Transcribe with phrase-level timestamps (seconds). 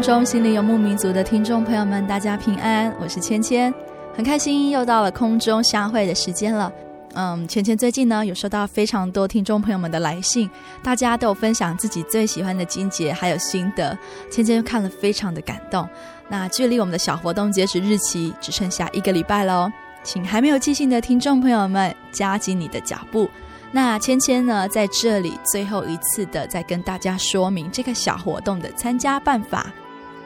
[0.00, 3.72] 中，心灵游牧民族的听众朋友们，大家平安，我是芊芊，
[4.14, 6.72] 很开心又到了空中相会的时间了。
[7.14, 10.48] 嗯，芊芊最近呢有收到非常多听众朋友们的来信，
[10.82, 13.96] 大家都有分享自己最喜欢的经节还有心得，
[14.30, 15.88] 芊芊看了非常的感动。
[16.28, 19.70] 那距离我们的小活动截止日期只剩下一个礼拜喽，
[20.04, 23.28] 请还没有寄信的听众朋友们加紧你的脚步。
[23.72, 29.66] 那芊芊呢，在这里最后一次的再跟大家说明这个小活动的参加办法。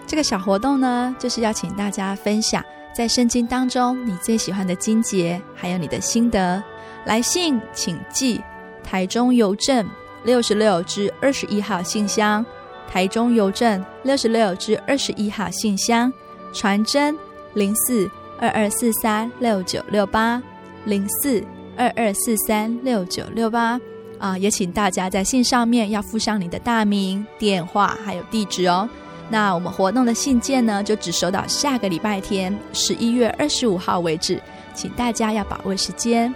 [0.06, 2.64] 这个小活动呢，就是要请大家分享
[2.94, 6.62] 在圣经当中你最喜欢的经节，还有你的心得。
[7.04, 8.40] 来信请寄
[8.84, 9.88] 台中邮政
[10.24, 12.44] 六十六至二十一号信箱，
[12.88, 16.12] 台中邮政六十六至二十一号信箱，
[16.52, 17.16] 传真
[17.54, 20.42] 零四二二四三六九六八
[20.84, 21.42] 零四。
[21.74, 23.80] 二二四三六九六八
[24.18, 28.86] 啊，也请大家在信上面要附上你的大名、电话还有地址哦。
[29.32, 34.38] 那我们活动的信件呢，就只收到下个礼拜天十一月二十五号为止，
[34.74, 36.32] 请大家要把握时间。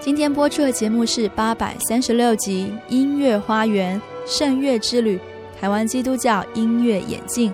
[0.00, 5.18] 今天播出的节目是八百三十六集《音乐花园圣乐之旅》
[5.60, 7.52] 台湾基督教音乐演进。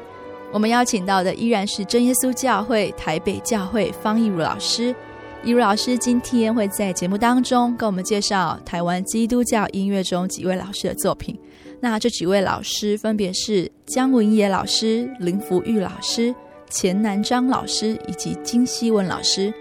[0.53, 4.95] 我们邀请到的依然是真耶稣教会台北教会方义如老师。
[5.43, 11.37] 一如老师今天会在节目当中跟我们介绍台湾基督教音乐中几位老师的作品。
[11.81, 16.35] 那这几位老师分别是姜文野老师、林福玉老师、
[16.69, 19.53] 钱南章老师以及金希文老师。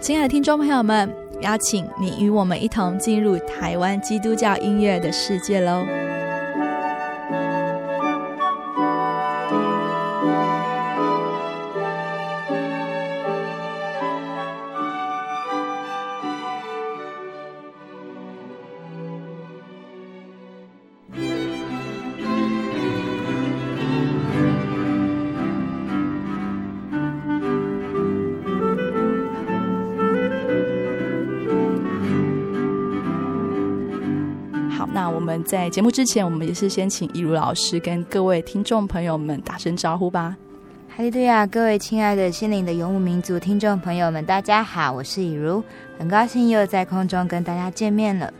[0.00, 5.84] 亲爱的听众朋友们，邀请你与我们一同进入台湾基督教音乐的世界喽！
[34.96, 40.34] 那我们在节目之前，我们也是先请一如老师跟各位听众朋友们打声招呼吧。
[40.88, 45.62] 哈利路亚，各位亲爱的心灵的游牧民族听众朋友们，大家好，我是义儒，
[45.98, 48.32] 很高兴又在空中跟大家见面了。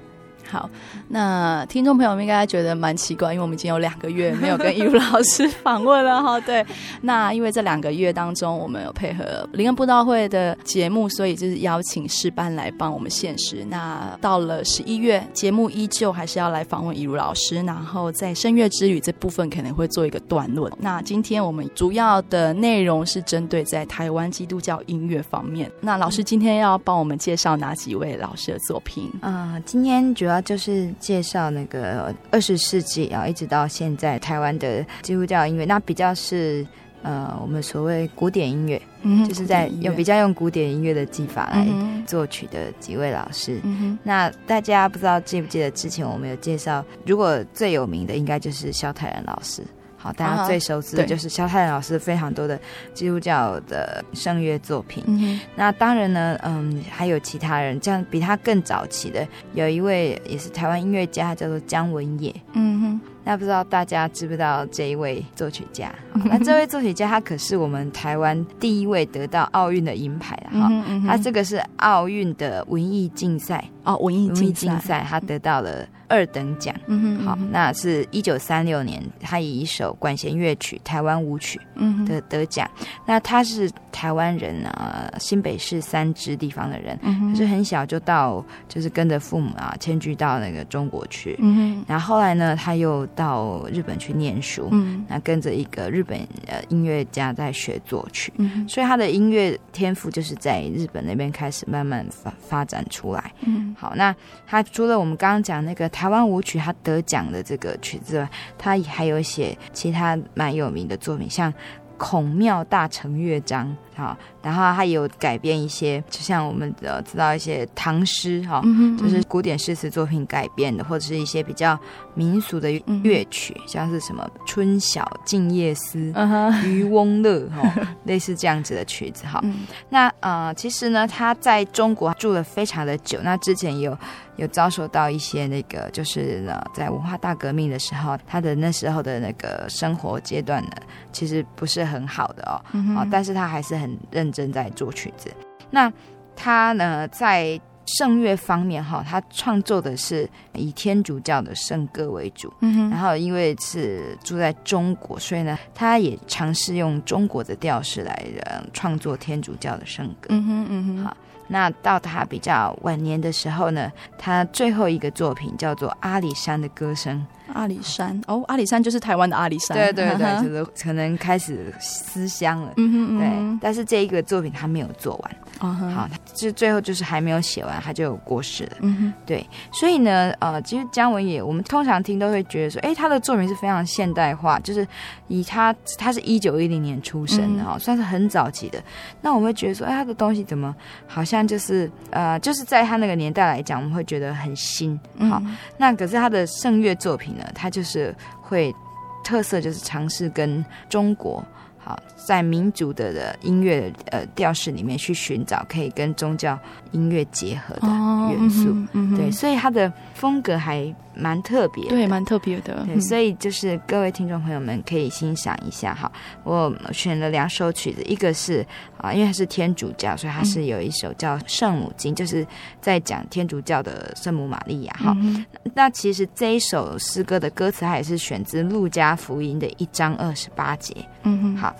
[0.48, 0.70] 好，
[1.08, 6.38] 那听众朋友们应该觉得蛮奇怪，因为我们已经有两个月没有跟义儒老师访问了哈。
[6.40, 6.64] 对，
[7.00, 13.64] 那因为这两个月当中，我们有配合灵恩布道会的节目，所以就是邀请师班来帮我们现实。
[13.68, 20.70] 那到了十一月，节目依旧还是要来访问义儒老师，然后在声乐之旅这部分可能会做一个段落。
[20.78, 25.68] 那今天我们主要的内容是针对在台湾基督教音乐方面。
[25.80, 29.10] 那老师今天要帮我们介绍哪几位老师的作品？
[29.20, 30.35] 啊、今天主要。
[30.40, 36.66] 就是介绍那个二十世纪啊，一直到现在台湾的基督教音乐，那比较是
[37.02, 41.66] 呃我们所谓古典音乐，嗯，就是在用比较用古典音乐的技法来
[42.06, 43.60] 作曲的几位老师。
[43.64, 49.62] 嗯，那大家不知道记不记得之前我们有介绍，如果最有名的应该就是萧泰然老师。
[50.06, 52.58] 好，大家最熟知的就是萧泰然老师非常多的
[52.94, 55.02] 基督教的圣乐作品。
[55.06, 62.34] 嗯、那当然呢，嗯，还有其他人，这样比他更早期的有一位也是台湾音乐家，叫做姜文也。
[62.52, 63.00] 嗯哼。
[63.28, 65.92] 那不知道大家知不知道这一位作曲家？
[66.26, 70.70] 那这位作曲家他可是我们台湾第一位得到奥运的银牌哈，
[71.04, 76.74] 他这个是奥运的文艺竞赛哦，文艺竞赛，他得到了二等奖。
[76.86, 81.60] 嗯好，那是一九三六年，他以一首管弦乐曲《台湾舞曲》
[82.06, 82.70] 的得奖。
[83.04, 86.98] 那他是台湾人啊，新北市三支地方的人，
[87.30, 91.36] 可是很小就到，就是跟着父母啊迁居到那个中国去。
[91.38, 104.14] 嗯然后后来呢，他又到日本去念书，嗯，那跟着一个日本呃音乐家在学作曲，嗯，所以他的音乐天赋就是在日本那边开始慢慢发发展出来，嗯，好，那
[104.46, 108.28] 他除了我们刚刚讲那个台湾舞曲，他得奖的这个曲子外，
[108.58, 111.50] 他还有写其他蛮有名的作品，像。
[111.98, 118.60] 孔庙大成乐章，哈，然后他有改编一些，就像我们呃知道一些唐诗，哈，
[118.98, 121.78] 就是古典诗词作品改编的，或者是一些比较
[122.12, 122.70] 民俗的
[123.02, 125.98] 乐曲，像是什么《春晓静夜思》、
[126.66, 127.62] 《渔翁乐》哈，
[128.04, 129.42] 类似这样子的曲子，哈。
[129.88, 133.96] 那呃，其实呢，他在中国住了非常的久，那之前有。
[134.36, 140.70] 有遭受到一些那个，就是呢，在文化大革命的时候，他的那时候的那个生活阶段呢，
[141.10, 142.60] 其实不是很好的哦。
[142.72, 143.08] 嗯哼。
[143.10, 145.30] 但是他还是很认真在做曲子。
[145.70, 145.92] 那
[146.34, 152.52] 他呢，在圣乐方面哈，他创作的是以天主教的圣歌为主。
[152.60, 152.90] 嗯哼。
[152.90, 158.12] 然后因为是住在中国，所以呢，他也尝试用中国的调式来
[158.44, 160.28] 呃创作天主教的圣歌。
[160.30, 161.04] 嗯哼嗯哼。
[161.04, 161.16] 好。
[161.48, 167.26] 那到他比较晚年的时候呢，他最后一个作品叫做《阿里山的歌声》。
[167.52, 169.76] 阿里山哦，阿里山就是台湾的阿里山。
[169.76, 172.72] 对对对，就是可能开始思乡了。
[172.76, 173.18] 嗯哼嗯。
[173.18, 175.36] 对，但是这一个作品他没有做完。
[175.58, 175.90] Uh huh.
[175.90, 178.72] 好，就最后就是还没有写完，他就有过世了。
[178.80, 184.86] 嗯哼，对，所以呢，呃，其实姜文也，我们通常听都会觉得说，哎，他的作品是非常现代化，就是
[185.28, 188.78] 以他，他是一九一零年出生的哈，嗯、算是很早期的。
[189.22, 190.76] 那我们会觉得说，哎，他的东西怎么
[191.06, 194.94] 好像就是呃，就是在他那个年代来讲，我们会觉得很新。
[195.20, 198.74] 好，嗯、那可是他的圣乐作品呢，他就是会
[199.22, 201.44] 特色就是尝试跟中国。
[201.86, 206.58] 好，在民族的的音乐呃调式里面去寻找可以跟宗教
[206.90, 207.86] 音乐结合的
[208.32, 212.84] 元素，哦嗯嗯、对，所以它的风格还蛮特别，对，蛮特别的。
[212.86, 216.10] 对，所以就是各位听众朋友们可以欣赏一下哈。
[216.42, 218.66] 我选了两首曲子，一个是
[218.98, 222.44] 啊，因为它是天主教，所以它是有一首叫《圣母经》，嗯、就是
[222.80, 225.14] 在讲天主教的圣母玛利亚哈。
[225.20, 230.92] 嗯、那其实这一首诗歌的歌词，它也是选自《路加福音》的一章二十八节。
[231.22, 231.75] 嗯哼，好。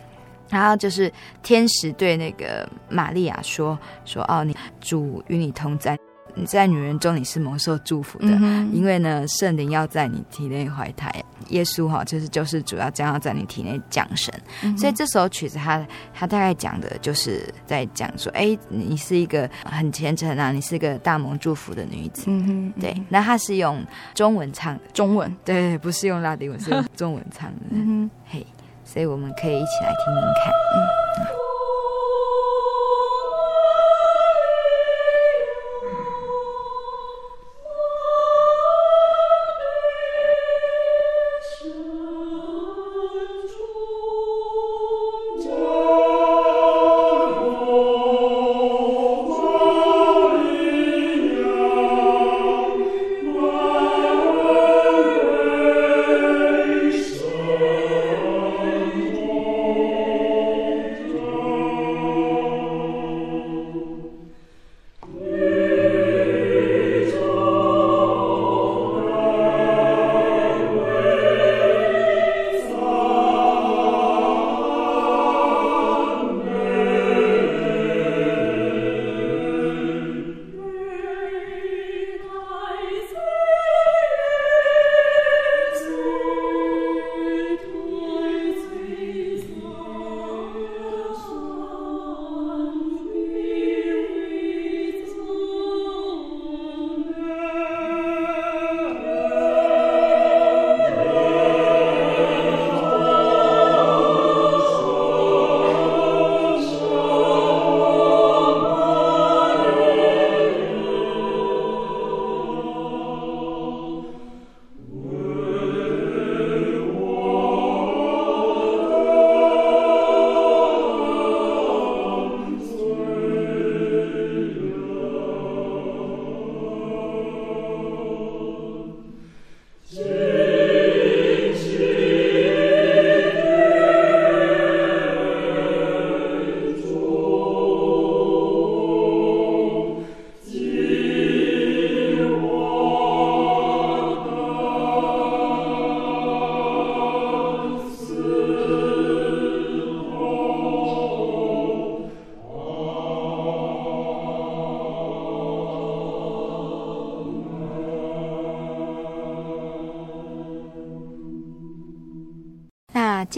[0.49, 1.13] 然后就是
[1.43, 5.99] 天使对那个玛利亚说：“说哦，你主与你同在，
[6.35, 11.11] 你在女人中你是蒙受祝福的，嗯、因为呢，圣灵要在你体内怀胎，
[11.49, 14.33] 耶稣哈、哦，就是就是主要将要在你体内降生。
[14.63, 15.85] 嗯、所以这首曲子它
[16.15, 22.25] 它大概讲的就是在讲说，哎，你是一个很虔诚啊，你是一个大蒙祝福的女子。
[22.27, 23.85] 嗯哼对，那它是用
[24.15, 27.61] 中文唱的，中文对，不是用拉丁文，是用中文唱的。
[27.71, 28.47] 嗯哼嘿。”
[28.87, 31.46] 所以我们可以一起来听听看，嗯。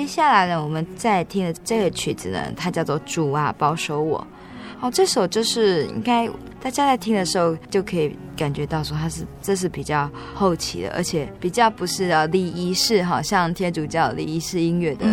[0.09, 4.19] 接下来呢，我们再听的这个曲子呢，它叫做《主啊，保守我》。
[4.87, 6.27] 哦，这首就是应该
[6.63, 15.05] 大家在听的时候就可以感觉到说，它是这是比较后期的，而且比较不是啊礼仪式，好像天主教礼仪式音乐的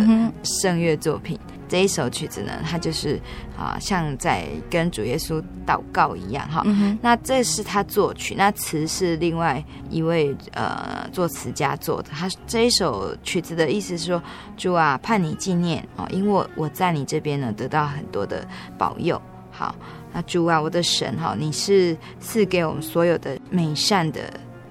[0.44, 1.36] 圣乐作品。
[1.48, 3.20] 嗯这一首曲子呢，它就是
[3.58, 6.62] 啊，像在跟主耶稣祷告一样哈。
[6.64, 12.10] 嗯、那这是他作曲，那词是另外一位呃作词家做的。
[12.10, 14.22] 他这一首曲子的意思是说，
[14.56, 18.46] 主啊，盼你纪念哦，因为我我在你这边呢得到很多的
[18.78, 19.20] 保佑。
[19.50, 19.74] 好，
[20.16, 24.20] 那主啊，我的神哈，你是赐给我们所有的美善的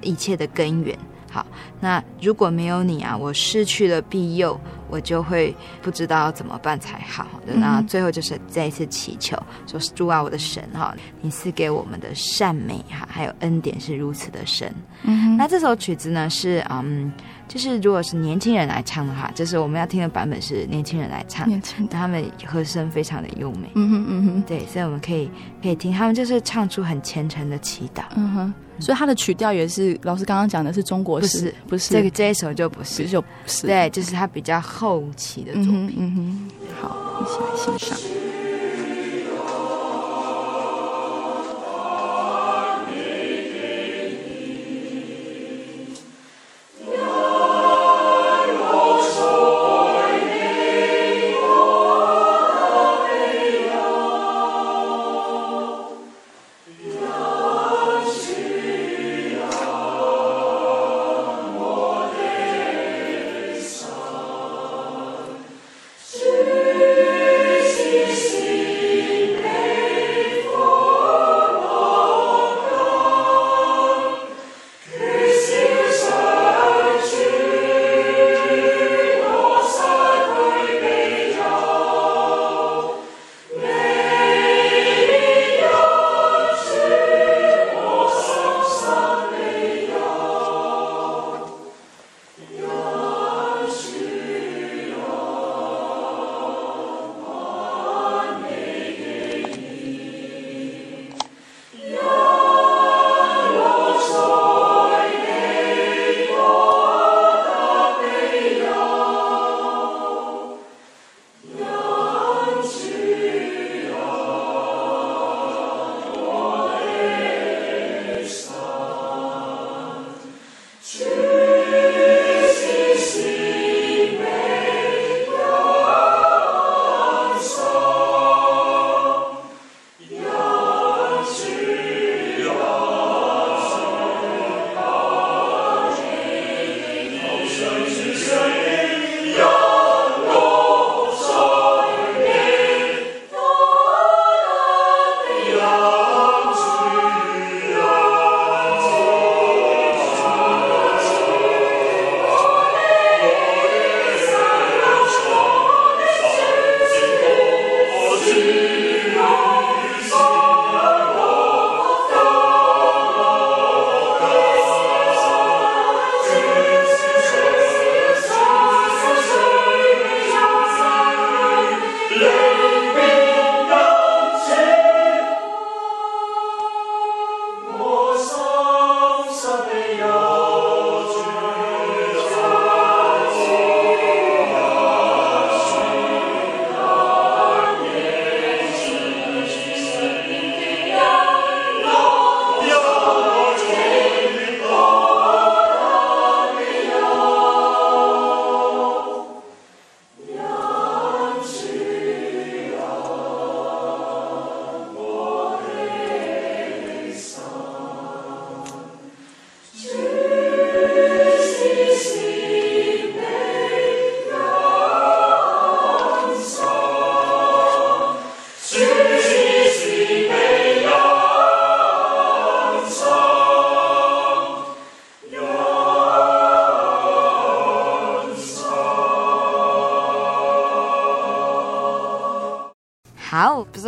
[0.02, 0.98] 一切的根源。
[1.30, 1.46] 好，
[1.80, 4.60] 那如果没有你啊，我失去了庇佑，
[4.90, 7.28] 我就会不知道要怎么办才好。
[7.46, 9.38] 那最后就是再一次祈求，
[9.68, 14.74] 说主啊，我的神哈，你赐给我们的善美哈，还有恩典是如此的深。
[15.04, 17.14] 嗯，那这首曲子呢是嗯，
[17.48, 23.70] 就是如果是年轻人来唱的话，就是我们要听的版本是年轻人来唱，年轻，他们和声非常的优美。
[23.75, 25.30] 嗯哼嗯哼，对，所以我们可以
[25.62, 28.04] 可以听他们就是唱出很虔诚的祈祷。
[28.16, 28.54] 嗯哼。
[28.78, 35.96] 所以他的曲调也是老师刚刚讲的是中国式，不是不是这个这一首就不是就不是对，就是他比较后期的作品。
[35.98, 38.35] 嗯哼，好，一起来欣赏。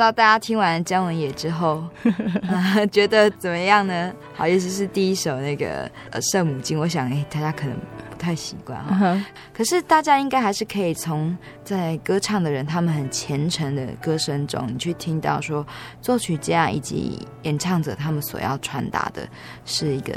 [0.07, 1.83] 道大家听完姜文也之后、
[2.47, 4.13] 呃，觉得怎么样呢？
[4.33, 7.75] 好，意思是第一首那个呃圣母经，我想哎，大家可能
[8.09, 8.95] 不太习惯哈。
[8.95, 9.23] Uh huh.
[9.53, 15.65] 可是大家应该还是可以从在歌唱的人他们很虔诚的歌声中，你去听到说
[16.01, 19.27] 作曲家以及演唱者他们所要传达的
[19.65, 20.13] 是一个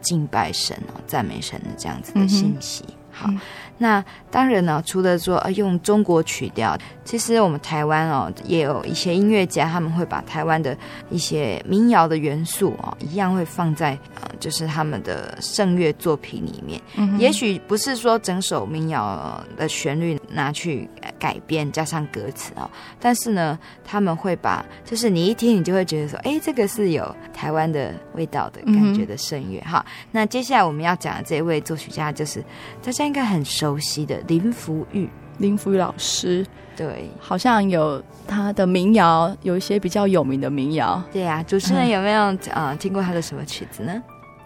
[0.00, 2.84] 敬拜神哦、赞美神的这样子的信息。
[2.84, 3.01] Uh.
[3.12, 3.28] 好。
[3.28, 3.40] 嗯
[3.78, 10.76] 那当然呢，除了说呃用中国曲调，其实我们台湾哦也有一些音乐家，他们会把台湾的
[11.10, 16.80] 一些民谣的元素哦，一样会放在呃，就是他们的圣乐作品里面。
[16.94, 20.88] 嗯，也许不是说整首民谣的旋律拿去
[21.18, 29.84] 改编加上歌词哦，但是呢，他们会把就是你一听你就会觉得说，哎，这个是有台湾的味道的感觉的圣乐哈。
[30.12, 32.40] 那接下来我们要讲的这位作曲家，就是
[32.80, 33.78] 大家应该很熟。
[33.82, 41.02] 悉的林福玉，林福玉老师，对，好像有他的民谣，有一些比较有名的民谣。
[41.12, 44.00] 对呀、啊，主持人有没有啊、嗯呃、听过他的什么曲子呢？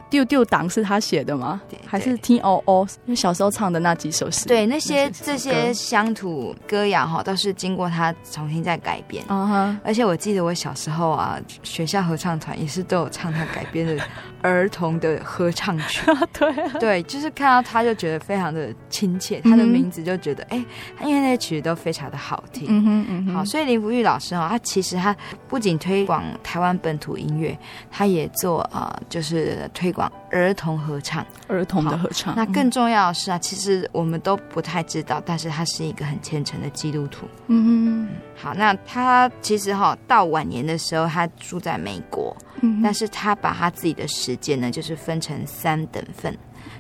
[0.09, 1.61] 丢丢档是他写的吗？
[1.69, 2.87] 对对还是听哦哦？
[3.07, 9.23] 因为小时候唱的那几首诗，对那些，那些这些乡土歌谣哈，都是经过他重新再改编。
[9.29, 14.03] 嗯哼，而且我记得我小时候啊，学校合唱团也是都有唱他改编的
[14.47, 16.03] 儿童的合唱曲。
[16.33, 20.65] 对、啊、对，就是看到他就觉得非常的亲切，他的名字就觉得哎、
[21.01, 22.67] 嗯，因为那些曲子都非常的好听。
[22.69, 25.15] 嗯哼嗯哼，好，所以林福玉老师哦，他其实他
[25.49, 27.59] 不仅推广台湾本土音乐，
[27.91, 30.11] 他也做啊、呃，就是推广。
[30.33, 32.35] 儿童合唱，儿童的合唱。
[32.37, 37.27] 那更重要的是啊，其实我们都不太知道，但是他是一个很虔诚的基督徒。
[37.47, 46.37] 嗯，好，那他其实哈到晚年的时候，他住在美国，嗯，但是他把他自己的时间呢，就是分成三等份。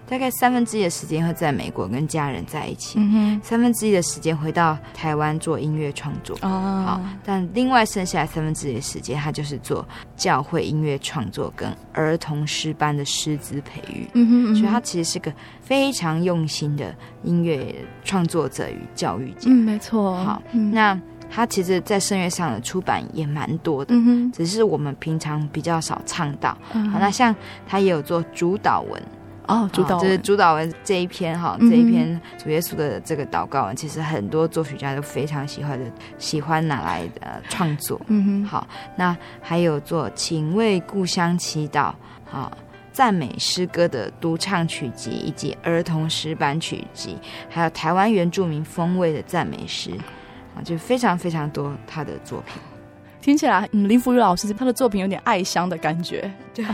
[0.09, 6.37] 大概三分之一的时间会在美国跟家人在一起，嗯、三分之一的时间回到台湾做音乐创作。
[6.43, 9.87] 哦，好，但另外剩下来三分之一的时间，他就是做
[10.17, 14.09] 教会音乐创作跟儿童诗班的师资培育。
[14.15, 19.51] 嗯哼，嗯哼，所以他其实是个非常用心的音乐创作者与教育家。
[19.51, 20.17] 嗯，没错。
[20.25, 21.01] 好，嗯、那
[21.37, 26.57] 他其实，在声乐上的出版也蛮多的，嗯，只是我们平常比较少唱到。
[26.73, 27.37] 嗯、好，那像
[27.69, 29.03] 他也有做主祷文。
[29.47, 35.85] 哦，主祷文就是主祷文这一篇哈，这一篇主耶稣的这个祷告文，嗯，其实很多作曲家都非常喜欢的，
[36.17, 38.01] 喜欢拿来呃创作。
[38.07, 41.93] 嗯哼，好，那还有做请为故乡祈祷，
[42.25, 42.51] 好
[42.95, 47.19] 赞美诗歌的独唱曲集，以及儿童诗班曲集，
[47.51, 49.91] 还有台湾原住民风味的赞美诗，
[50.57, 52.55] 啊，就非常非常多他的作品。
[53.21, 56.31] 听起来，嗯，林福如老师他的作品有点爱乡的感觉。
[56.55, 56.65] 对，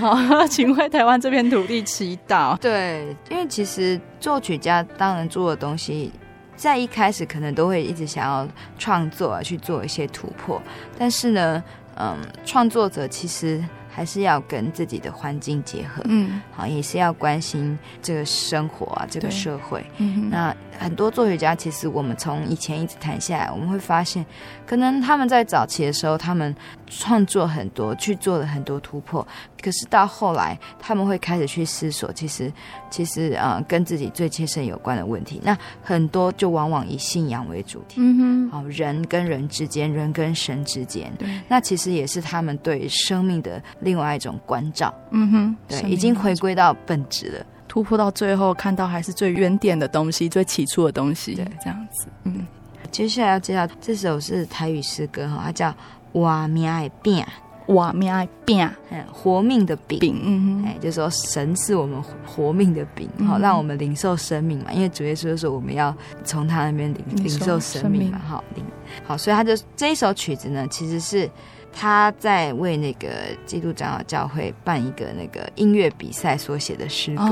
[0.48, 2.56] 请为台湾这片土地祈祷。
[2.58, 6.12] 对，因为其实作曲家当然做的东西，
[6.54, 8.46] 在一开始可能都会一直想要
[8.78, 10.62] 创作啊，去做一些突破。
[10.98, 11.64] 但是呢，
[11.96, 13.62] 嗯，创作者其实。
[13.94, 19.84] 还是要跟自己的环境结合，嗯，好，也是要关心这个生活啊，这个社会。
[19.98, 24.24] 嗯，那很多作曲家，其实我们从以前一直谈下来，我们会发现，
[24.66, 26.54] 可能他们在早期的时候，他们
[26.86, 29.26] 创作很多，去做了很多突破。
[29.62, 32.52] 可是到后来，他们会开始去思索，其实，
[32.90, 35.40] 其实呃，跟自己最切身有关的问题。
[35.44, 52.46] 那很多就往往以信仰为主题，嗯哼，好，人跟人之间，人跟神之间，对，那其实也是他们对生命的另外一种关照，嗯哼，对，已经回归到本质了，突破到最后，看到还是最原点的东西，最起初的东西，对，这样子，嗯。
[52.90, 55.70] 接下来要介绍这首是台语诗歌哈，它叫
[56.12, 57.24] 《活命爱饼》。
[57.64, 58.68] 活命爱饼，
[59.10, 64.70] 活命的饼，嗯，哎，就是说神是我们活命的饼，好、嗯，让我们领受生命嘛。
[64.70, 68.62] 因为主耶稣就说我们要从他那边领领受生命嘛，好领，
[69.02, 71.26] 好，所以他就这一首曲子呢，其实是。
[71.72, 73.08] 他在为那个
[73.46, 77.24] 基督长老教会办一个那个音乐比赛所写的诗歌，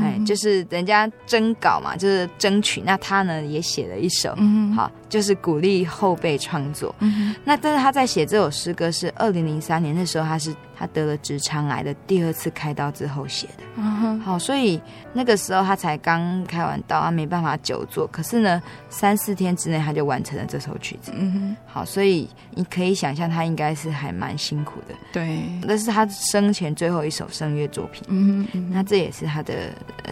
[0.00, 2.80] 哎、oh，就是人家征稿嘛，就是争取。
[2.82, 6.94] 那他呢也写了一首，嗯，好，就是鼓励后辈创作。
[7.00, 10.56] 嗯，那但是他在写这首诗歌是二零零三年那时候，他是。
[10.74, 14.20] 他得了直肠癌的第二次开刀之后写的，uh-huh.
[14.20, 14.80] 好，所以
[15.12, 18.04] 那个时候他才刚开完刀，他没办法久坐。
[18.08, 21.12] 可是呢，三四天之内他就完成了这首曲子。
[21.14, 24.94] 嗯哼，好，所以你可以想象他应该是还蛮辛苦的。
[25.12, 28.02] 对，那是他生前最后一首声乐作品。
[28.08, 29.54] 嗯哼，那这也是他的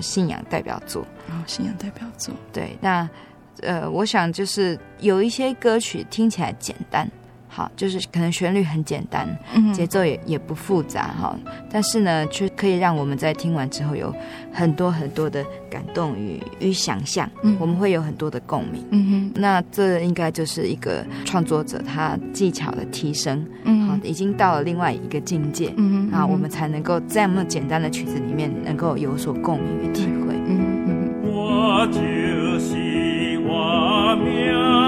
[0.00, 1.02] 信仰代表作。
[1.30, 2.32] 哦，信仰代表作。
[2.52, 3.08] 对，那
[3.62, 7.08] 呃，我想就是有一些歌曲听起来简单。
[7.52, 11.36] 好，就是可能旋律很简单，嗯、节奏也也不复杂哈，
[11.68, 14.14] 但是呢，却可以让我们在听完之后有
[14.52, 32.39] 很多很多的感动与与想象，嗯，我们会有很多的共鸣，嗯哼，那这应该就是一个创作者他技巧的提升，嗯，好，已经到了另外一个境界，嗯哼，啊，我们才能够在这么简单的曲子里面能够有所共鸣与体会，嗯嗯，我就是
[34.22, 34.79] 我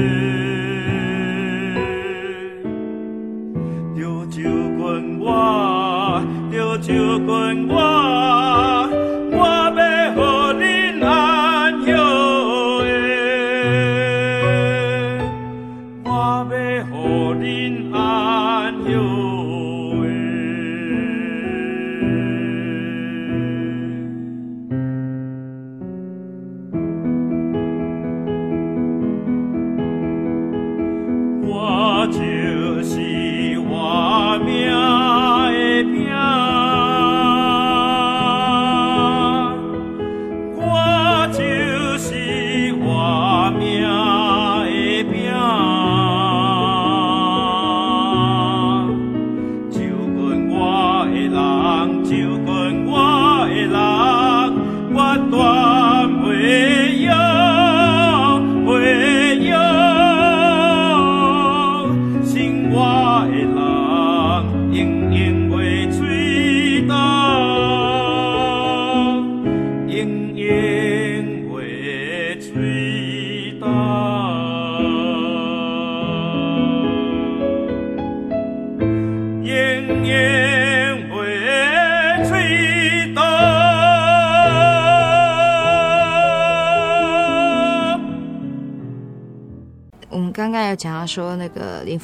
[0.00, 0.39] 讲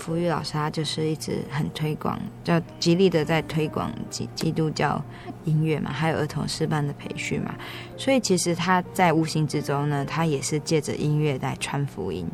[0.07, 5.03] 福玉老师，他就是一直很推广，就极力的在推广基基督教
[5.45, 7.53] 音乐嘛，还有儿童诗班的培训嘛。
[7.97, 12.25] 所以其实他在无形之中呢，他也是借着音乐来传福音。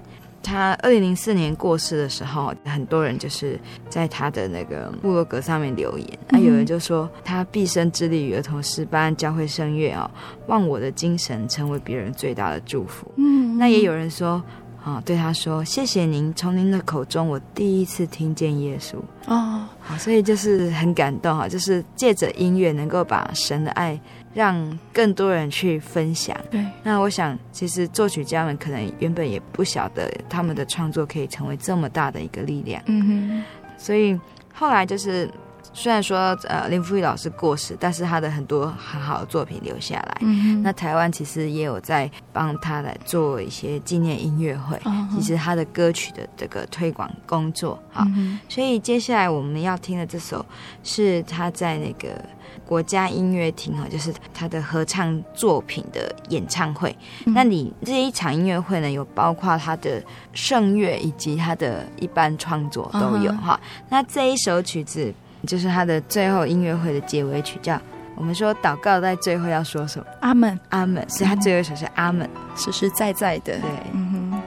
[0.43, 3.59] 他二零零四年过世的时候，很多人就是
[3.89, 10.11] 在他的那个部落格上面留言，那、嗯、有人就说他毕生致力于儿童诗班、教会声乐哦，
[10.49, 13.11] 忘我的精神成为别人最大的祝福。
[13.17, 14.43] 嗯，那也有人说。
[14.85, 23.99] 啊、哦，对他说：“谢谢您，从您的口中，我第一次听见耶稣。”哦，好，所以就是很感动哈，就是借着音乐能够把神的爱
[24.35, 26.37] 让更多人去分享。
[26.51, 32.83] 对，那我想，其实作曲家们可能原本也不晓得他们的创作可以成为这么大的一个力量。
[32.87, 33.45] 嗯哼，
[33.79, 34.19] 所以
[34.53, 35.31] 后来就是。
[35.75, 40.19] 虽然说呃林福玉老师过世，但是他的很多很好的作品留下来。
[40.21, 44.77] 嗯、那台湾其实也有在帮他来做一些纪念音乐会。
[44.85, 50.45] 哦、其实他的歌曲的这个推广工作，好、嗯，所以接下来我们要听的这首
[50.85, 52.23] 是他在那个
[52.67, 56.95] 国家音乐厅哈，就是他的合唱作品的演唱会。
[57.25, 60.03] 嗯、那你这一场音乐会呢，有包括他的
[60.35, 63.61] 圣乐以及他的一般创作都有哈、哦。
[63.89, 65.13] 那这一首曲子。
[65.47, 67.81] 就是他的最后音乐会的结尾曲，叫
[68.15, 70.07] 我们说祷告在最后要说什么？
[70.21, 71.05] 阿门，阿门。
[71.09, 73.59] 是他最后一首是阿门，实实在在的。
[73.59, 73.71] 对，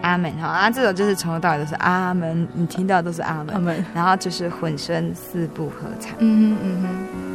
[0.02, 0.32] 阿门。
[0.40, 3.86] 好，啊，这首就是从头到尾都是阿门，你听到都是阿门，阿门。
[3.94, 6.14] 然后就是混声四部合唱。
[6.20, 7.35] 嗯哼，嗯哼。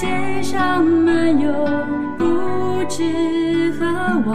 [0.00, 1.52] 街上漫游，
[2.16, 2.24] 不
[2.88, 3.84] 知何
[4.24, 4.34] 往，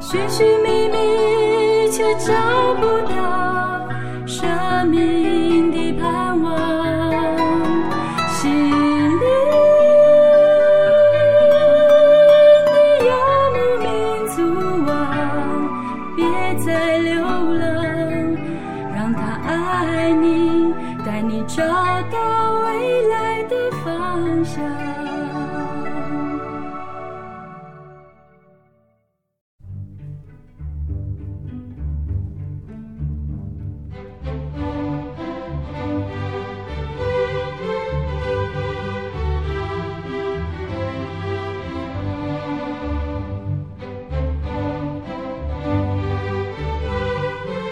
[0.00, 2.32] 寻寻觅觅却找
[2.74, 3.55] 不到。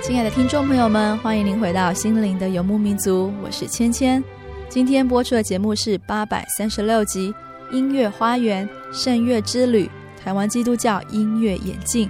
[0.07, 4.23] 亲爱的听众朋友们，欢迎您回到心灵的游牧民族，我是芊芊。
[4.69, 7.33] 今天播出的节目是八百三十六集
[7.75, 9.91] 《音乐花园圣乐之旅》
[10.23, 12.07] 台湾基督教音乐演进。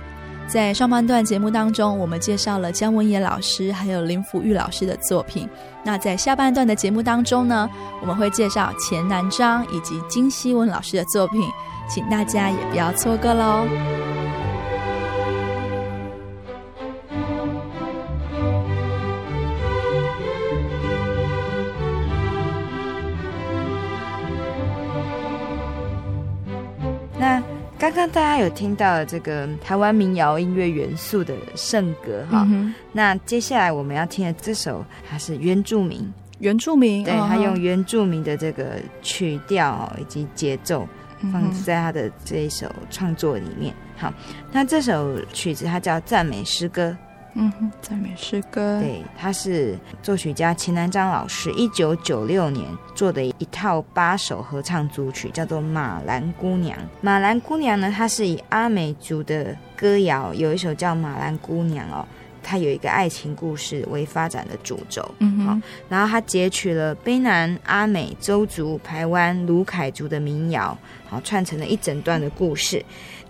[0.48, 5.48] 在上半段节目当中，我们介绍了姜文也老师还有林福玉老师的作品。
[5.84, 11.48] 那在下半段的节目当中呢，我们会介绍钱南章以及金希文老师的作品，
[11.88, 13.64] 请大家也不要错过喽。
[28.14, 40.86] 大家有听到这个台湾民谣音乐元素的圣歌哈，嗯、那接下来我们要听的这首，它是原住民，原住民，对，他用原住民的这个曲调以及节奏
[41.32, 43.74] 放在他的这一首创作里面。
[43.96, 44.14] 好，
[44.52, 46.96] 那这首曲子它叫赞美诗歌。
[47.34, 48.80] 嗯哼，赞美诗歌。
[48.80, 56.78] 对，他是作曲家秦南章老师一九九六年做的一套八首合唱组曲，叫做《马兰姑娘》。
[57.00, 62.06] 马兰姑娘呢，它是以阿美族的歌谣，有一首叫《马兰姑娘》哦，
[62.42, 65.04] 它有一个爱情故事为发展的主轴。
[65.18, 70.76] 嗯哼，然后他截取了卑南、阿美、邹族、台湾、鲁凯族的民谣，
[71.08, 72.84] 好，串成了一整段的故事。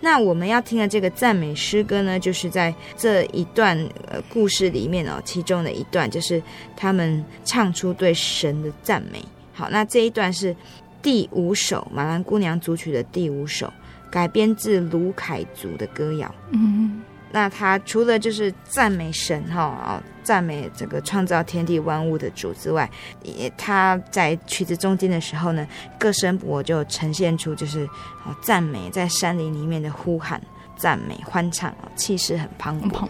[0.04, 3.74] 那我们要听的这个赞美诗歌呢，就是在这一段
[4.06, 6.42] 呃故事里面哦，其中的一段就是
[6.76, 9.24] 他们唱出对神的赞美。
[9.54, 10.54] 好，那这一段是
[11.00, 13.72] 第五首马兰姑娘组曲的第五首，
[14.10, 16.34] 改编自卢凯族的歌谣。
[16.50, 17.00] 嗯。
[17.34, 22.88] 那他除了就是赞美神哈啊，赞美这个创造天地万物的主之外，
[23.24, 25.66] 也他在曲子中间的时候呢，
[25.98, 27.84] 各声我就呈现出就是
[28.24, 30.40] 啊赞美在山林里面的呼喊、
[30.76, 33.08] 赞美、欢唱啊，气势很磅礴。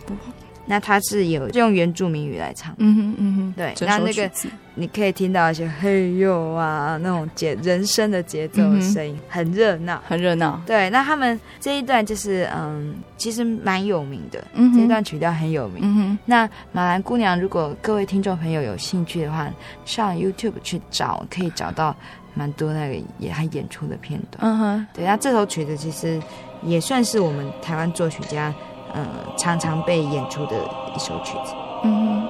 [0.67, 4.31] 那他是有用原住民语来唱，嗯哼嗯哼，对，那那个
[4.75, 10.61] 你可以听到一些嘿哟啊那种节人声的节奏的声音，嗯、很热闹，很热闹。
[10.67, 15.81] 对，那他们这一段就是嗯，其实蛮有名的，嗯、哼这一段曲调很有名。
[15.83, 19.49] 嗯、哼那马兰姑娘，如果各位听众朋友有兴趣的话，
[19.85, 21.95] 上 YouTube 去找，可以找到
[22.33, 24.39] 蛮多那个也还演出的片段。
[24.41, 26.19] 嗯哼，对，那这首曲子其实
[26.63, 28.53] 也算是我们台湾作曲家。
[28.95, 30.57] 嗯，常常被演出的
[30.95, 31.55] 一首曲子。
[31.83, 32.29] 嗯。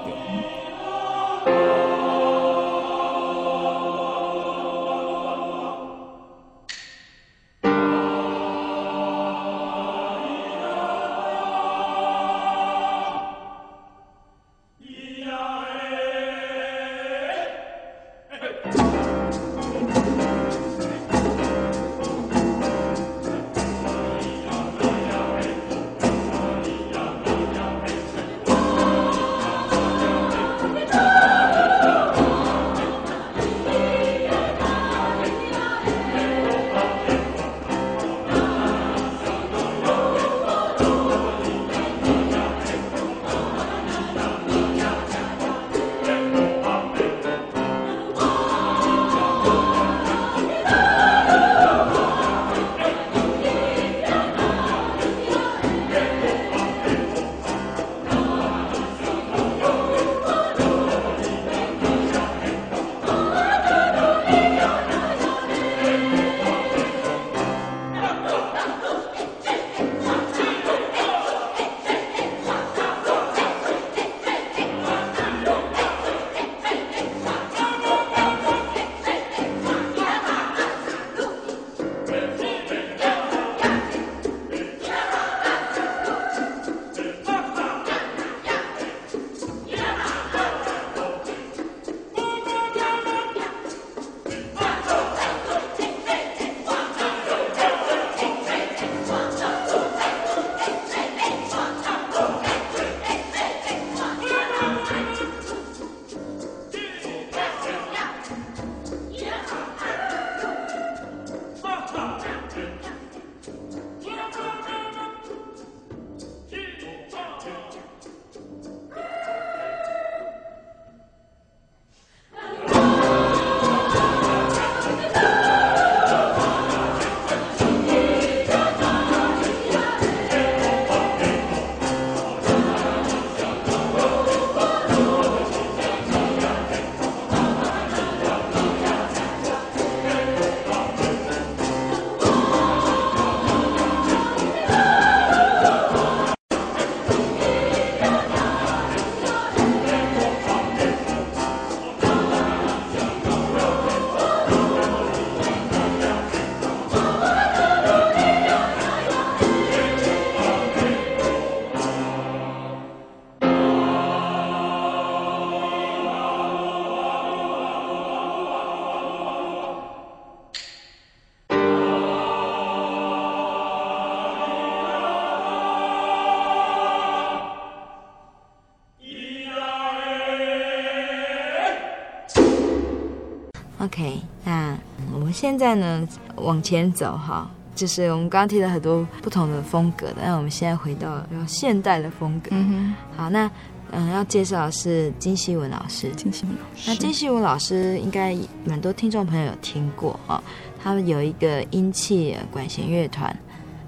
[183.95, 184.77] OK，那
[185.13, 192.49] 我们现在呢往前走哈，就是我们刚刚提了很多不同的风格的，那我们现在回到现代的风格。
[192.51, 193.49] 嗯，好，那
[193.93, 196.11] 嗯要介绍的是金希文老师。
[196.17, 200.43] 金希文老师，那金希文老师应该蛮多听众朋友有听过啊，
[200.83, 203.35] 他们有一个音器管弦乐团。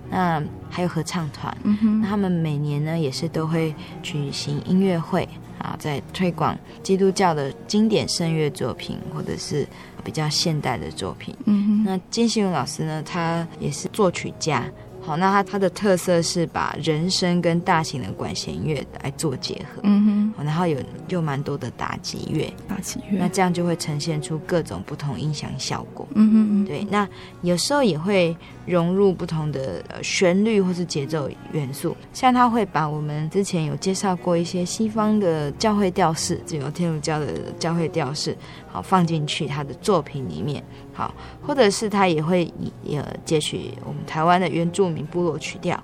[0.08, 3.74] 那还有合唱团，嗯哼，那他们每年呢也是都会
[4.04, 5.28] 举行音乐会
[5.58, 9.66] 啊，在推广基督教的经典圣乐作品，或者是
[10.06, 11.34] 比较现代的作品。
[11.44, 14.64] 嗯哼，那金希文老师呢，他也是作曲家。
[15.02, 20.78] 好，那他他的特色是把人声跟大型的管弦乐来做结合，嗯哼，然后有
[21.08, 27.08] 又蛮多的打击乐，打击乐，那这样就会呈现出各种不同音响效果，嗯哼，对，那
[27.42, 37.26] 有时候也会融入不同的旋律或是节奏元素，像他会把我们之前有介绍过一些西方的教会调式，只有天主教的
[37.58, 38.36] 教会调式，
[38.68, 40.62] 好放进去他的作品里面。
[40.92, 45.78] 好，或者是他也会也截取我们台湾的原住民部落曲调。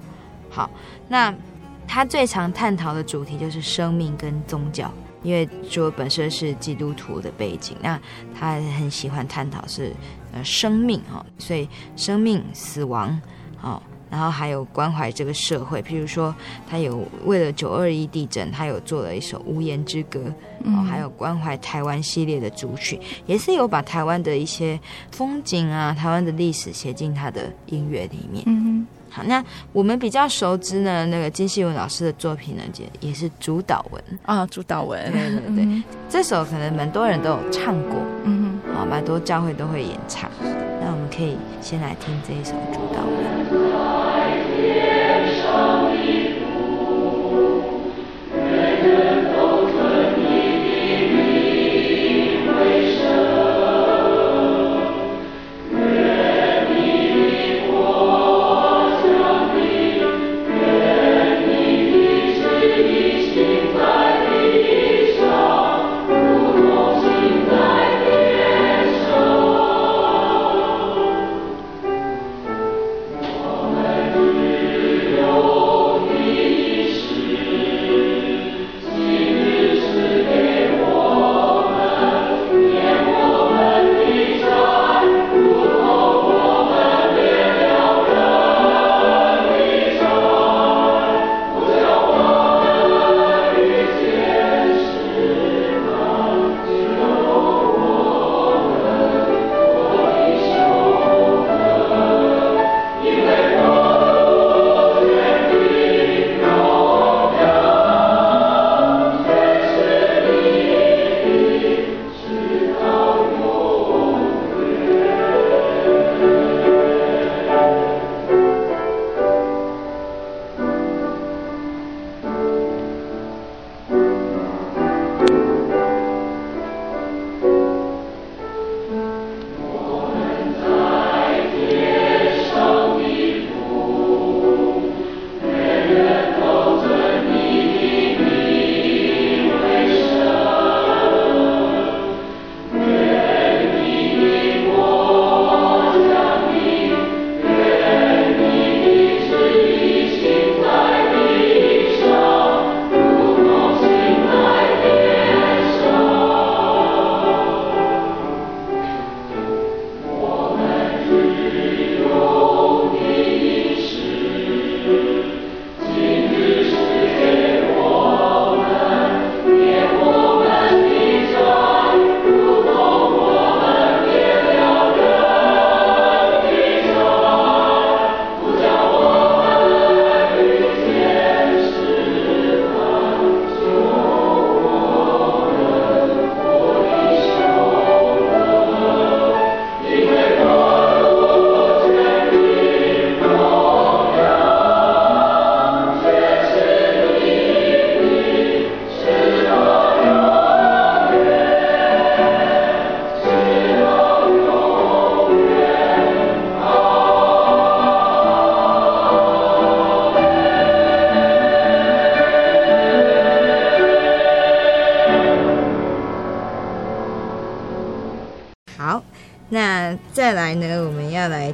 [0.49, 0.71] 好，
[1.09, 1.35] 那
[1.87, 8.01] 他最常探讨的主题就是生命跟宗教，因为主本身是基督徒的背景，那
[8.39, 9.93] 他很喜欢探讨是
[10.33, 13.21] 呃生命哈，所以生命、死亡，
[13.57, 13.83] 好。
[14.11, 16.35] 然后还有关怀这个社会，譬如说，
[16.69, 20.21] 他有为了九二一地震，他有做了一首《无言之歌》，
[20.65, 24.79] 嗯，还有关怀台湾系列的主曲，也是有把台湾的一些
[25.11, 28.45] 风景啊、台湾的历史写进他的音乐里面。
[28.45, 28.72] 嗯
[29.13, 34.03] 好，那我们比较熟知呢，那个金希文老师的作品呢，也也是主导文。
[34.25, 40.31] 啊，主导文，对对对，嗯，这首可能蛮多人都有唱过，嗯哼，啊，蛮多教会都会演唱。
[40.41, 43.42] 那我们可以先来听这一首主导文。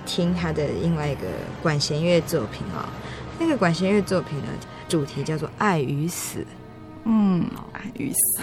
[0.04, 1.22] 听他的另外一个
[1.62, 2.88] 管弦乐作品啊、哦，
[3.38, 4.46] 那个管弦乐作品呢，
[4.88, 6.40] 主题叫做《爱与死》。
[7.04, 8.42] 嗯，爱与死，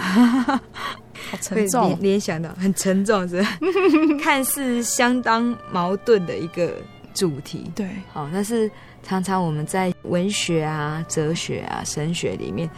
[1.30, 3.44] 好沉重，联联想到很沉重，是
[4.20, 6.72] 看似相当矛盾的一个
[7.14, 7.70] 主题。
[7.76, 8.68] 对，好，但是
[9.04, 12.68] 常常我们在文学啊、哲学啊、神学里面，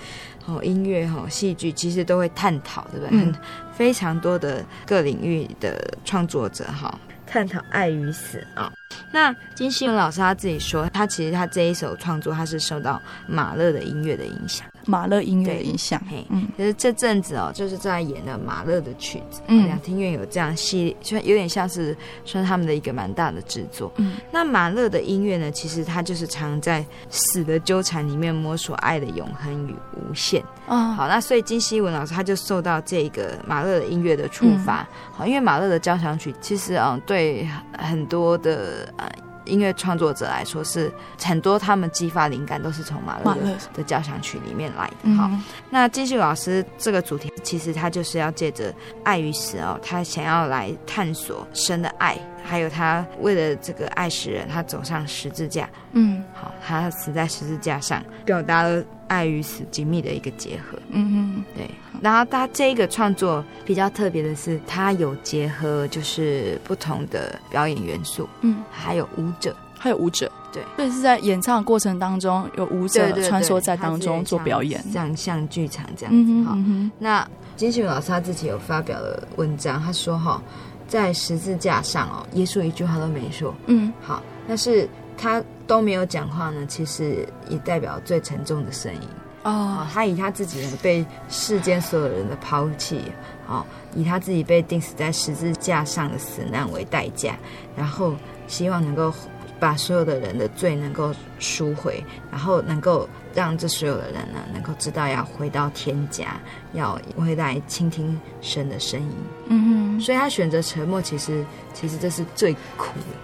[0.45, 3.19] 哦，音乐、哈、戏剧，其实都会探讨，对不对？
[3.25, 3.35] 嗯，
[3.73, 8.73] 非常多的各领域的创作者，哈，探讨爱与死啊。
[9.11, 14.67] 那金希文老师他自己说，他其实他这一首创作，他是受到马勒的音乐的影响。
[14.89, 37.47] 马勒音乐的影响，嘿，嗯，其实这阵子哦，就是在演了马勒的曲子，嗯，两厅院有这样系列，就有点像是算他们的一个蛮大的制作，嗯，那马勒的音乐呢，其实他就是常在死的纠缠里面摸索爱的永恒与无限，哦，好，那所以金希文老师他就受到这个马勒的音乐的触发，好，因为马勒的交响曲其实啊，对
[37.79, 39.07] 很多的呃。
[39.49, 43.37] 音乐创作者来说，是很多他们激发灵感都是从马勒
[43.75, 45.11] 的交响曲里面来的。
[45.17, 45.31] 好，
[45.71, 48.73] 那金秀老师这个主题，其实他就是要借着
[49.03, 55.69] 爱与死哦，他想要来探索神的爱，还有他为了这个爱世人，他走上十字架。
[55.93, 60.79] 嗯，好，他死在十字架上，表达了爱与死紧密的一个结合。
[60.91, 61.69] 嗯哼，对。
[62.01, 76.33] 然后他这个创作比较特别的是，他有结合就是不同的表演元素，嗯，还有舞者，还有舞者，对，所以是在演唱的过程当中有舞者穿梭在当中做表演，像像剧场这样子。
[76.33, 76.91] 嗯哼。
[77.01, 80.41] 那金希文老师他自己有发表了文章，他说哈，
[80.87, 84.89] 在十字架上哦，耶稣一句话都没说，嗯，好，但是
[85.19, 89.01] 他都没有讲话呢，其实也代表最沉重的声音。
[89.43, 93.03] 哦，他以他自己呢被世间所有人的抛弃，
[93.47, 93.65] 哦，
[93.95, 97.37] 以他自己被钉死在十字架上的死难为代价，
[97.77, 98.15] 然后
[98.47, 99.13] 希望能够
[99.59, 106.41] 把所有的人的罪能够赎回，然后能够让这所有的人呢能够知道要回到天家，
[106.75, 109.13] 要回来倾听神的声音。
[109.47, 113.17] 嗯哼，所以他选择沉默，其实其实这是最苦的。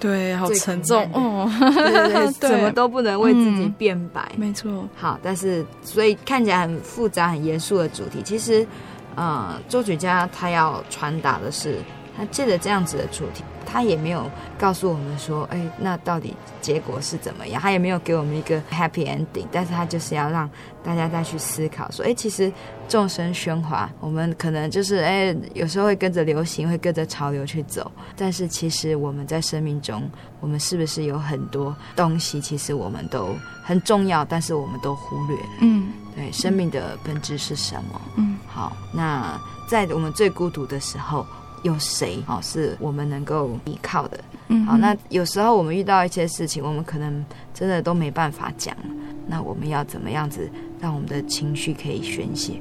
[0.00, 4.88] 对，好沉重哦，对对对，对， 什么都不能为自己辩白，嗯、没错。
[4.96, 8.66] 好，但是所以看起来很复杂、很严肃的主题，其实，
[9.14, 11.76] 呃，作曲家他要传达的是，
[12.20, 13.42] 他借着这样子的主题。
[13.72, 17.62] 他也没有告诉我们说，哎，那到底结果是怎么样？
[17.62, 20.50] 他也没有给我们一个 happy ending，但是他就是要让
[20.82, 22.52] 大家再去思考，说，哎，其实
[22.88, 30.02] 众生喧哗，我们可能就是，哎，有时候会跟着流行，会跟着潮流去走，但是其实我们在生命中，
[30.40, 35.48] 我们是不是有很多东西，其实我们都很重要，但是我们都忽略了。
[35.60, 38.00] 嗯，对，生命的本质是什么？
[38.16, 41.24] 嗯，好，那在我们最孤独的时候。
[41.62, 44.20] 有谁哦，是我们能够依靠的？
[44.48, 48.76] 嗯，好，那有时候我们遇到一些事情，我们可能真的都没办法讲，
[49.26, 50.50] 那我们要怎么样子
[50.80, 52.60] 让我们的情绪可以宣泄？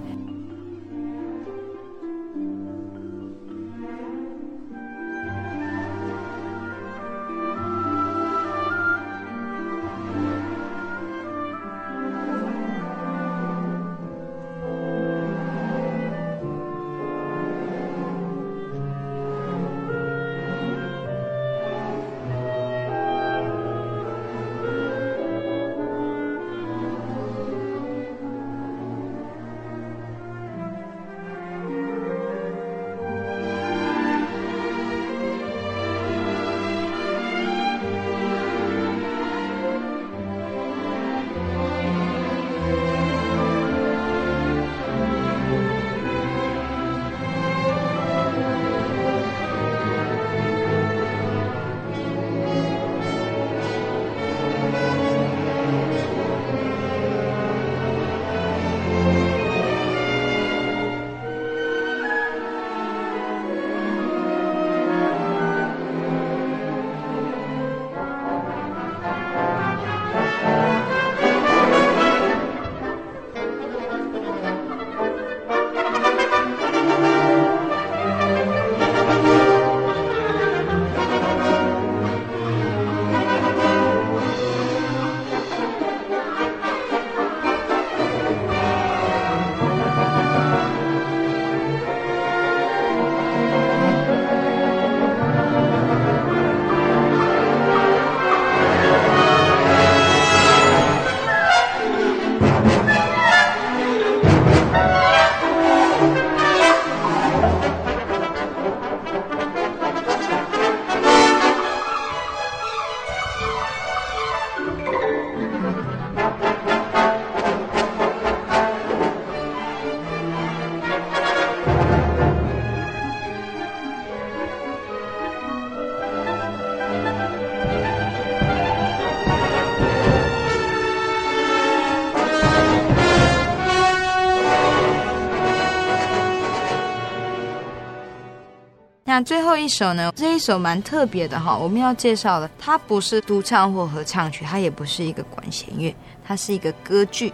[139.20, 140.14] 那最后一首呢？
[140.16, 145.94] 这一首蛮特别的哈，我们要介绍的，它不是独唱或合唱曲，它也不是一个管弦乐，
[146.24, 147.34] 它是一个歌剧。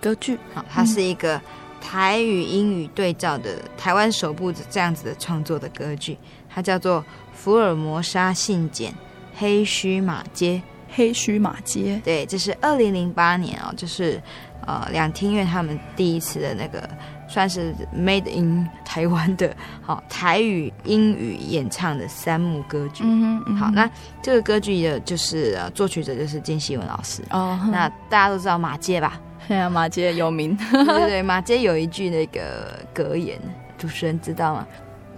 [0.00, 1.40] 歌剧，好，它是一个
[1.80, 6.16] 台语英语对照的台湾首部这样子的创作的歌剧，
[6.48, 7.00] 它叫做
[7.34, 8.88] 《福尔摩沙信笺》
[9.34, 10.62] 黑须马偕。
[10.94, 14.22] 黑须马街，对，这是二零零八年哦，就是
[14.66, 16.88] 呃两厅院他们第一次的那个
[17.28, 23.02] 算是 made in 台湾的，好、哦、台语英语演唱的三幕歌剧。
[23.04, 23.90] 嗯嗯、好，那
[24.22, 27.58] 这个歌剧的就是呃作曲者就是金希文老师哦。
[27.72, 29.20] 那大家都知道马街吧？
[29.48, 30.56] 对啊，马街有名。
[30.56, 33.38] 对对对，马街有一句那个格言，
[33.76, 34.66] 主持人知道吗？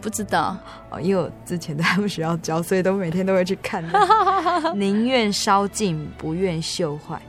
[0.06, 0.56] 不知道
[0.88, 3.84] 哦，因为我之前在他们学校教，所以都每天都会去看。
[4.72, 7.20] 宁愿烧尽，不愿锈坏。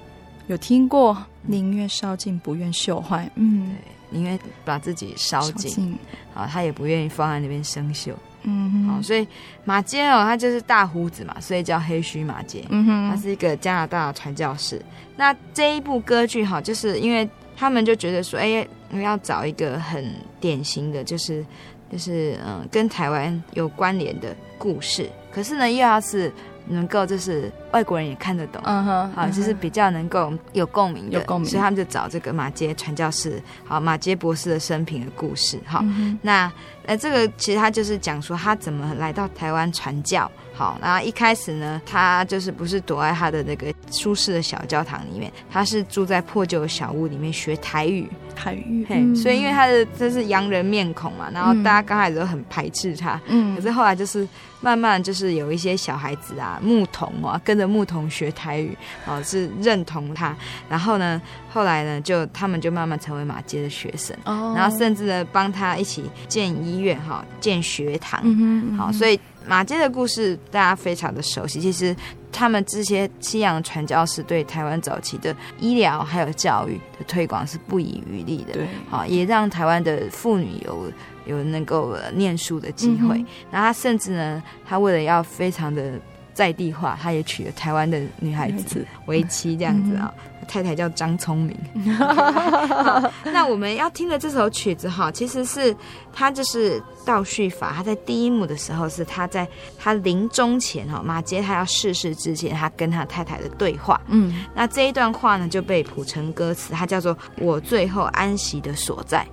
[0.45, 1.17] 有听过？
[1.41, 3.28] 宁愿烧尽，不愿锈坏。
[3.34, 3.75] 嗯，对，
[4.11, 5.97] 宁愿把自己烧尽，
[6.36, 8.13] 好，他也不愿意放在那边生锈。
[8.43, 9.28] 嗯哼，好，所以
[9.65, 12.63] 马街哦，他就是大胡子嘛，所以叫黑须马街。
[12.69, 14.80] 嗯哼，他是一个加拿大的传教士。
[15.15, 21.43] 那这一部歌剧哈，就是因为他们就觉得说，哎，我要找一个很典型的，就是。
[21.92, 26.32] 就是嗯，跟台湾有关联的故事，可是呢，又要是
[26.68, 36.52] 能够就是外国人也看得懂，嗯哼，好，就是比较能够有共鸣的，有共鸣，所以他们就找这个马杰传教士，好，马杰博士的生平的故事，好，嗯、那
[36.86, 40.30] 呃，这个其实他就是讲说他怎么来到台湾传教。
[40.58, 48.84] 好，然后一开始呢，他就是不是躲在他的那个舒适的小教堂里面，他是住在破旧的小屋里面学台语，台语。
[48.89, 54.28] 嘿，嗯、所以因为他的这是洋人面孔嘛，然后大家刚开始都很排斥他，嗯，可是后来就是
[54.62, 60.36] 慢慢就是有一些小孩子啊，牧童啊，跟着牧童学台语，哦，是认同他，
[60.70, 69.20] 然后呢，后来呢，就他们就慢慢成为马街的学生，哦，然后甚至呢，帮他一起建医院，哈，建学堂，嗯哼，好，所以。
[69.49, 71.62] 马街的故事大家非常的熟悉。
[71.62, 71.95] 其实
[72.38, 78.54] 他们这些西洋传教士对台湾早期的医疗还有教育的推广是不遗余力的。
[78.54, 80.92] 对，啊，也让台湾的妇女有
[81.26, 83.16] 有能够念书的机会。
[83.50, 85.94] 然后他甚至呢，他为了要非常的
[86.32, 90.14] 在地化，他也娶了台湾的女孩子为妻，这样子啊。
[90.48, 91.56] 太太叫张聪明。
[93.26, 95.76] 那我们要听的这首曲子哈，其实是
[96.14, 97.74] 他就是倒叙法。
[97.76, 104.00] 他在第一幕的时候是他在他临终前哈，马杰他要逝世之前，他跟他太太的对话。
[104.08, 109.26] 嗯，那这一段话呢就被谱成歌词，它叫做《我最后安息的所在》。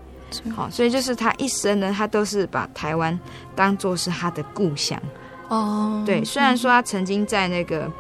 [0.53, 3.19] 好，所以就是他一生呢，他都是把台湾
[3.55, 5.01] 当做是他的故乡。
[5.49, 7.91] 哦，对，虽然说他曾经在那个。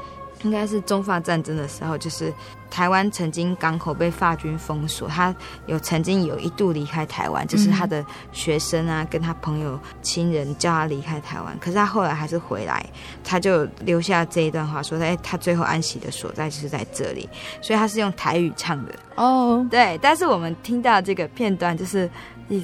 [0.45, 2.32] 应该是中法战争的时候，就是
[2.70, 5.34] 台湾曾经港口被法军封锁，他
[5.66, 12.84] 有曾经有一度离开台湾，就是他的学生啊，跟他朋友亲人叫他离开台湾，可是他后来还是回来，
[13.24, 17.28] 他就留下这一段话，说他他最后安息的所在就是在这里，
[17.61, 18.95] 所以他是用台语唱的。
[19.16, 22.09] 哦，对，但是我们听到这个片段就是。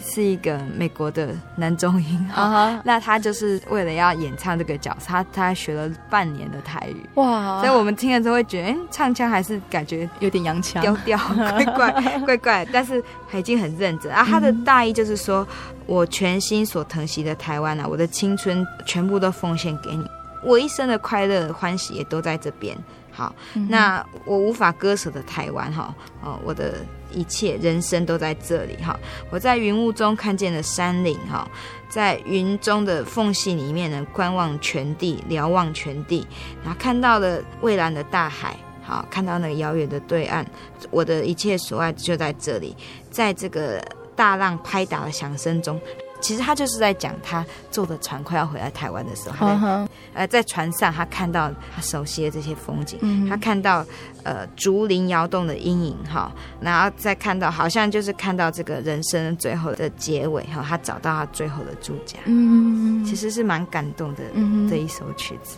[0.05, 2.29] 是一个美国的男中音。
[2.29, 2.81] 哈，uh huh.
[2.85, 7.05] 那他就是为了要演唱这个角色，他他学了半年的台语。
[7.15, 11.19] 哇，所以我们听了之后会觉得，哎，唱腔还是感觉有点洋腔， 调调。
[11.77, 14.13] 怪怪怪怪，但是还已经很认真。
[14.13, 14.25] 啊。
[14.25, 15.47] 他的大意就是说，
[15.87, 20.05] 我全心所疼惜的台湾啊，我的青春全部都奉献给你，
[20.45, 22.77] 我一生的快乐欢喜也都在这边。
[23.21, 23.35] 好，
[23.69, 26.75] 那我无法割舍的台湾哈，哦，我的。
[27.13, 28.97] 一切人生都在这里哈！
[29.31, 31.45] 我在云雾中看见了山岭哈，
[31.89, 36.25] 在云中的缝隙里面呢，观望全地，瞭望全地，
[36.63, 40.47] 然后看到了蔚蓝的大海，好，看到那个遥远的对岸，
[40.93, 42.77] 我的一切所爱就在这里，
[43.11, 45.81] 在这个大浪拍打的响声中。
[46.21, 53.85] 其实他就是在讲他坐的船快要回来台湾的时候，他在呃在船上，他看到他熟悉的这些风景，他看到
[54.23, 63.03] 呃竹林摇动的阴影哈，然后再看到好像就是看到这个人生最后的结尾哈，他找到他最后的住家，嗯。
[63.03, 64.23] 哼，其实是蛮感动的
[64.69, 65.57] 这一首曲子，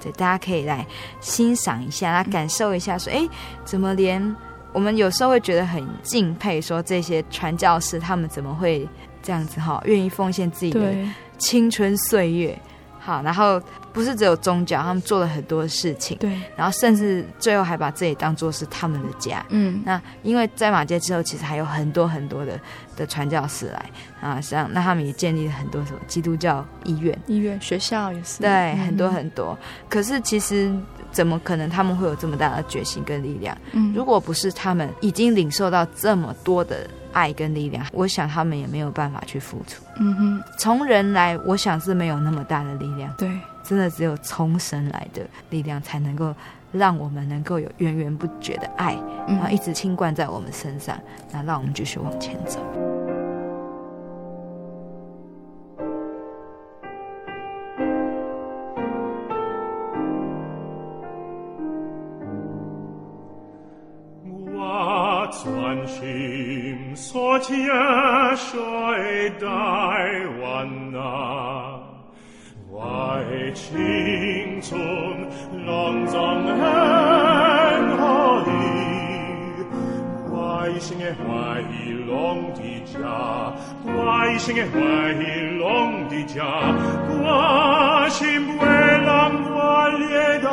[0.00, 0.86] 对，大家可以来
[1.20, 3.28] 欣赏一下，来感受一下说，说哎，
[3.64, 4.36] 怎么连
[4.72, 8.86] 我们有时候会觉得很敬佩，说这些传教士他们怎么会。
[9.24, 10.94] 这样子哈，愿意奉献自己的
[11.38, 12.60] 青春岁月，对
[13.00, 13.60] 好，然后
[13.92, 22.58] 不是只有宗教，他们做了很多事情，对，然后甚至最后还把这里当做是他们的家，嗯，那因为在马街之后，其实还有很多很多的
[22.96, 23.90] 的传教士来。
[24.22, 29.58] 啊，像那他们也建立了很多什么基督教医院、医院、学校也是，对，嗯、很多很多。
[29.86, 30.74] 可是其实
[31.12, 33.54] 怎么可能他们会有这么大的决心跟力量？
[33.72, 36.88] 嗯，如果不是他们已经领受到这么多的。
[37.14, 39.82] 爱跟力量，我想他们也没有办法去付出。
[39.96, 43.10] 嗯哼，从人来，我想是没有那么大的力量。
[43.16, 43.30] 对，
[43.62, 46.34] 真的只有从神来的力量，才能够
[46.72, 50.98] 让我们能够有源源不绝的爱，然后一直倾灌在我们身上，
[51.32, 52.60] 那让我们继续往前走。
[67.39, 67.55] 天
[68.35, 69.47] 水大
[70.41, 71.79] 湾哪，
[72.71, 72.79] 为
[73.53, 74.79] 青春
[75.65, 76.57] 浪中很
[77.97, 78.51] 好的，
[80.33, 80.37] 外
[80.79, 81.61] 星的坏
[82.07, 82.97] 龙的家，
[83.85, 84.77] 外星的坏
[85.57, 86.43] 龙的家，
[87.07, 90.47] 我心不会让我恋大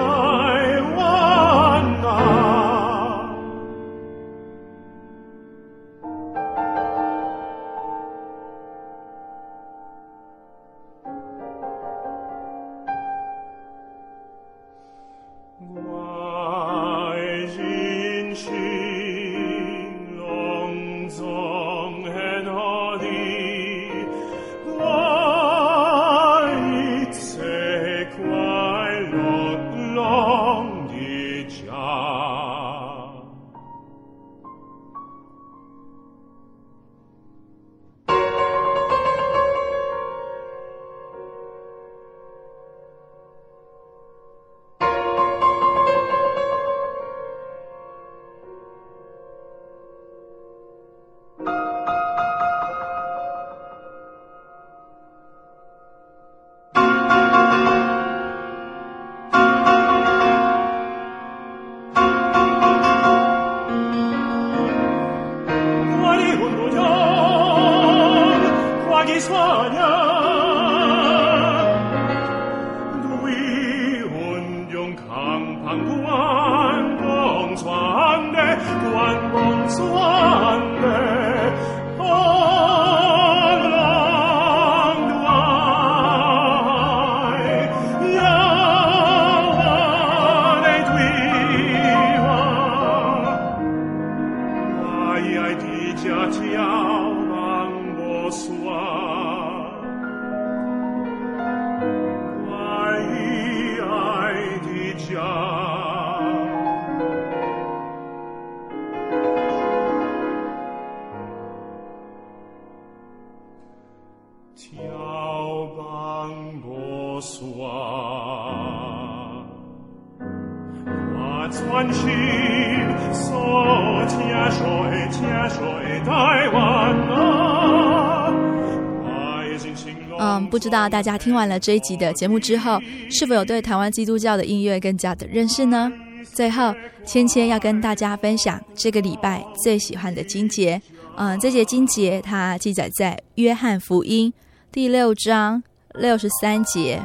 [130.62, 135.91] 知道大家听完了这一集的节目之后，是否有对台湾基督教的音乐更加的认识呢？
[136.36, 136.72] 最后，
[137.03, 140.80] 芊芊要跟大家分享这个礼拜最喜欢的经节。
[141.16, 144.32] 嗯，这节经节它记载在约翰福音
[144.72, 145.64] 第六章
[145.95, 147.01] 六十三节。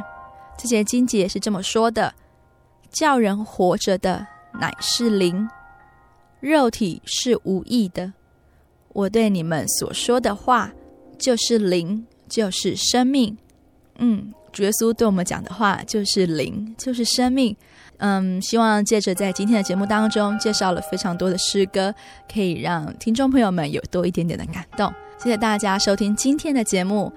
[0.58, 2.12] 这节经节是这么说的
[2.92, 4.26] ：“叫人活着的
[4.60, 5.48] 乃是灵，
[6.40, 8.12] 肉体是无益的。
[8.92, 10.70] 我对你们所说的话
[11.18, 13.38] 就是灵。”就是生命，
[13.98, 17.56] 嗯，主耶稣对我们讲的话就是灵，就是生命，
[17.98, 21.94] 嗯，希望借着在今天的节目当中介绍了非常多的诗歌，
[22.32, 24.92] 可以让听众朋友们有多一点点的感动。
[25.18, 27.12] 谢谢大家收听今天的节目。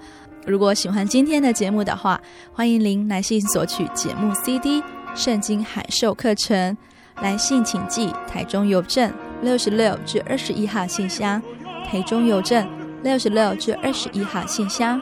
[0.46, 2.20] 如果喜欢今天的节目的话，
[2.52, 4.80] 欢迎您来信索取节目 CD
[5.14, 6.76] 《圣经海授课程》，
[7.22, 9.12] 来信请寄台中邮政
[9.42, 11.42] 六十六至二十一号信箱，
[11.86, 12.66] 台中邮政。
[13.02, 15.00] 六十六至二十一号信箱，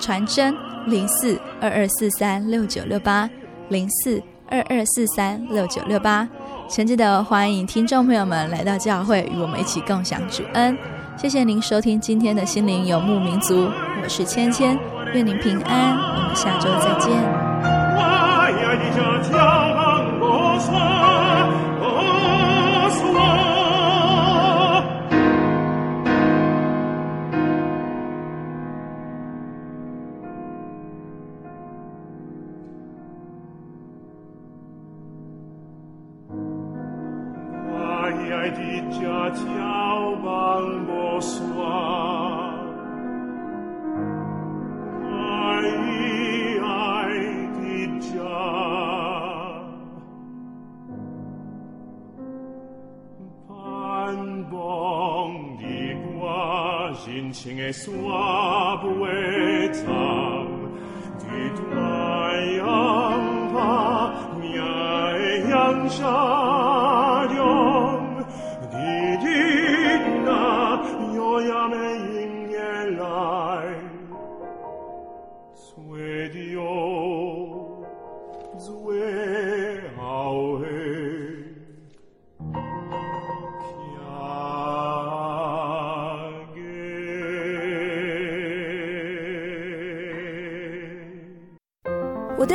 [0.00, 3.28] 传真零四二二四三六九六八
[3.68, 6.26] 零四二二四三六九六八，
[6.68, 10.76] 诚挚的欢迎听众朋友们来到教会，与我们一起共享主恩。
[11.16, 13.68] 谢谢您收听今天的心灵游牧民族，
[14.02, 14.76] 我是芊芊，
[15.12, 17.12] 愿您平安，我们下周再见。